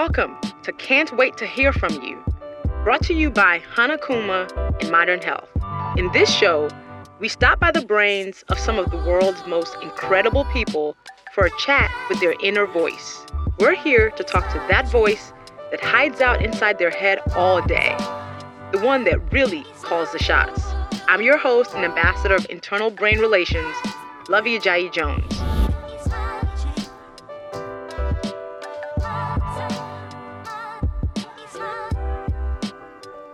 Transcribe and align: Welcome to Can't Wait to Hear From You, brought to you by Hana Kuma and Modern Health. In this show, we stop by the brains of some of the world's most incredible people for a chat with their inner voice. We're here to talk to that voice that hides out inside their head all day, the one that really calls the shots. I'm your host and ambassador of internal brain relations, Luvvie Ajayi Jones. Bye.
Welcome 0.00 0.36
to 0.62 0.72
Can't 0.74 1.16
Wait 1.16 1.38
to 1.38 1.46
Hear 1.46 1.72
From 1.72 2.02
You, 2.02 2.22
brought 2.84 3.02
to 3.04 3.14
you 3.14 3.30
by 3.30 3.62
Hana 3.74 3.96
Kuma 3.96 4.46
and 4.78 4.90
Modern 4.90 5.22
Health. 5.22 5.48
In 5.96 6.12
this 6.12 6.28
show, 6.28 6.68
we 7.18 7.30
stop 7.30 7.60
by 7.60 7.70
the 7.70 7.80
brains 7.80 8.44
of 8.50 8.58
some 8.58 8.78
of 8.78 8.90
the 8.90 8.98
world's 8.98 9.42
most 9.46 9.74
incredible 9.80 10.44
people 10.52 10.98
for 11.32 11.46
a 11.46 11.50
chat 11.60 11.90
with 12.10 12.20
their 12.20 12.34
inner 12.42 12.66
voice. 12.66 13.24
We're 13.58 13.74
here 13.74 14.10
to 14.10 14.22
talk 14.22 14.46
to 14.52 14.58
that 14.68 14.86
voice 14.86 15.32
that 15.70 15.82
hides 15.82 16.20
out 16.20 16.44
inside 16.44 16.76
their 16.76 16.90
head 16.90 17.20
all 17.34 17.62
day, 17.62 17.96
the 18.72 18.80
one 18.80 19.04
that 19.04 19.32
really 19.32 19.64
calls 19.80 20.12
the 20.12 20.18
shots. 20.18 20.62
I'm 21.08 21.22
your 21.22 21.38
host 21.38 21.72
and 21.72 21.86
ambassador 21.86 22.34
of 22.34 22.46
internal 22.50 22.90
brain 22.90 23.18
relations, 23.18 23.74
Luvvie 24.28 24.60
Ajayi 24.60 24.92
Jones. 24.92 25.65
Bye. 29.46 29.95